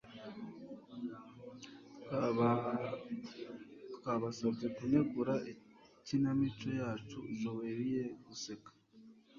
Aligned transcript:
Twabasabye 3.95 4.67
kunegura 4.75 5.33
ikinamico 5.51 6.67
yacu, 6.81 7.17
Joe 7.39 7.69
Riley, 7.77 8.15
guseka 8.25 8.71